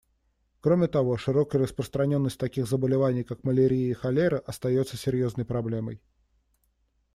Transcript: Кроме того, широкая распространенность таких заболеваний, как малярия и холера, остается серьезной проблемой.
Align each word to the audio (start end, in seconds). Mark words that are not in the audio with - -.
Кроме 0.61 0.87
того, 0.87 1.15
широкая 1.15 1.61
распространенность 1.61 2.39
таких 2.39 2.65
заболеваний, 2.65 3.23
как 3.23 3.43
малярия 3.43 3.91
и 3.91 3.93
холера, 3.93 4.39
остается 4.39 4.97
серьезной 4.97 5.45
проблемой. 5.45 6.01